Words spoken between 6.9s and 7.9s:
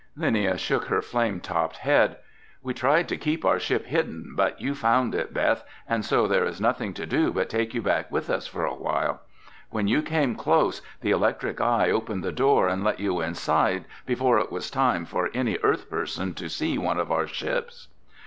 to do but take you